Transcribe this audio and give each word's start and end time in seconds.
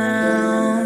down. 0.00 0.79